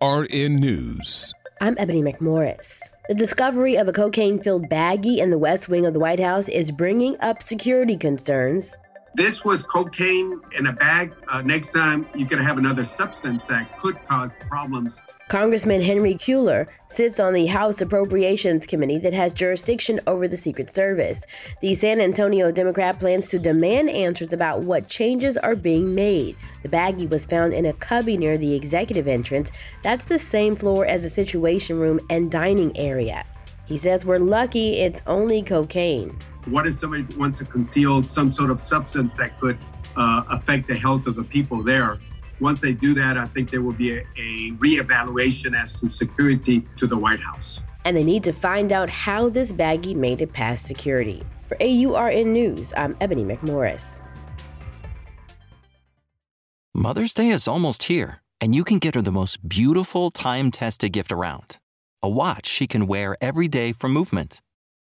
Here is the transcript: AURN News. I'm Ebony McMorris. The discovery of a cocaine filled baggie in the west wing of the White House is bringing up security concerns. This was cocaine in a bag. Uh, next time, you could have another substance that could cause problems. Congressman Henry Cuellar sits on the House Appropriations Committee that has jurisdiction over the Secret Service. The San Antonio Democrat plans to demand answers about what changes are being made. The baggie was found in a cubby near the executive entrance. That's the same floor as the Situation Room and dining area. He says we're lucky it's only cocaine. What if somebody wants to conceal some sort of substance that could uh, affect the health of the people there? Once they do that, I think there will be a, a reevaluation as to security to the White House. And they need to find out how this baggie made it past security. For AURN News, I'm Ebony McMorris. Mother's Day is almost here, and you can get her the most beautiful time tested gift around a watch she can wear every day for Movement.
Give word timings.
AURN 0.00 0.56
News. 0.56 1.32
I'm 1.60 1.76
Ebony 1.78 2.02
McMorris. 2.02 2.80
The 3.08 3.14
discovery 3.14 3.76
of 3.76 3.88
a 3.88 3.92
cocaine 3.92 4.40
filled 4.40 4.68
baggie 4.68 5.18
in 5.18 5.30
the 5.30 5.38
west 5.38 5.68
wing 5.68 5.84
of 5.84 5.94
the 5.94 6.00
White 6.00 6.20
House 6.20 6.48
is 6.48 6.70
bringing 6.70 7.18
up 7.20 7.42
security 7.42 7.96
concerns. 7.96 8.78
This 9.14 9.44
was 9.44 9.64
cocaine 9.64 10.40
in 10.56 10.66
a 10.66 10.72
bag. 10.72 11.12
Uh, 11.26 11.42
next 11.42 11.72
time, 11.72 12.06
you 12.14 12.26
could 12.26 12.40
have 12.40 12.58
another 12.58 12.84
substance 12.84 13.44
that 13.46 13.76
could 13.78 14.02
cause 14.04 14.36
problems. 14.48 15.00
Congressman 15.28 15.82
Henry 15.82 16.14
Cuellar 16.14 16.68
sits 16.88 17.18
on 17.18 17.34
the 17.34 17.46
House 17.46 17.80
Appropriations 17.80 18.66
Committee 18.66 18.98
that 18.98 19.12
has 19.12 19.32
jurisdiction 19.32 20.00
over 20.06 20.28
the 20.28 20.36
Secret 20.36 20.70
Service. 20.70 21.22
The 21.60 21.74
San 21.74 22.00
Antonio 22.00 22.52
Democrat 22.52 23.00
plans 23.00 23.28
to 23.28 23.38
demand 23.38 23.90
answers 23.90 24.32
about 24.32 24.62
what 24.62 24.88
changes 24.88 25.36
are 25.36 25.56
being 25.56 25.94
made. 25.94 26.36
The 26.62 26.68
baggie 26.68 27.10
was 27.10 27.26
found 27.26 27.52
in 27.52 27.66
a 27.66 27.72
cubby 27.72 28.16
near 28.16 28.38
the 28.38 28.54
executive 28.54 29.08
entrance. 29.08 29.50
That's 29.82 30.04
the 30.04 30.18
same 30.18 30.54
floor 30.54 30.86
as 30.86 31.02
the 31.02 31.10
Situation 31.10 31.78
Room 31.78 32.00
and 32.08 32.30
dining 32.30 32.76
area. 32.76 33.24
He 33.66 33.76
says 33.76 34.04
we're 34.04 34.18
lucky 34.18 34.80
it's 34.80 35.02
only 35.06 35.42
cocaine. 35.42 36.18
What 36.46 36.66
if 36.66 36.74
somebody 36.74 37.04
wants 37.16 37.38
to 37.38 37.44
conceal 37.44 38.02
some 38.02 38.32
sort 38.32 38.50
of 38.50 38.60
substance 38.60 39.14
that 39.16 39.38
could 39.38 39.58
uh, 39.96 40.24
affect 40.30 40.68
the 40.68 40.76
health 40.76 41.06
of 41.06 41.16
the 41.16 41.24
people 41.24 41.62
there? 41.62 41.98
Once 42.40 42.60
they 42.60 42.72
do 42.72 42.94
that, 42.94 43.18
I 43.18 43.26
think 43.26 43.50
there 43.50 43.60
will 43.60 43.72
be 43.72 43.98
a, 43.98 44.00
a 44.16 44.52
reevaluation 44.52 45.54
as 45.54 45.78
to 45.80 45.88
security 45.88 46.64
to 46.76 46.86
the 46.86 46.96
White 46.96 47.20
House. 47.20 47.60
And 47.84 47.96
they 47.96 48.04
need 48.04 48.24
to 48.24 48.32
find 48.32 48.72
out 48.72 48.88
how 48.88 49.28
this 49.28 49.52
baggie 49.52 49.94
made 49.94 50.22
it 50.22 50.32
past 50.32 50.66
security. 50.66 51.22
For 51.48 51.56
AURN 51.60 52.32
News, 52.32 52.72
I'm 52.76 52.96
Ebony 53.00 53.24
McMorris. 53.24 54.00
Mother's 56.74 57.12
Day 57.12 57.28
is 57.28 57.46
almost 57.46 57.84
here, 57.84 58.22
and 58.40 58.54
you 58.54 58.64
can 58.64 58.78
get 58.78 58.94
her 58.94 59.02
the 59.02 59.12
most 59.12 59.46
beautiful 59.46 60.10
time 60.10 60.50
tested 60.50 60.92
gift 60.92 61.12
around 61.12 61.58
a 62.02 62.08
watch 62.08 62.46
she 62.46 62.66
can 62.66 62.86
wear 62.86 63.16
every 63.20 63.48
day 63.48 63.72
for 63.72 63.88
Movement. 63.88 64.40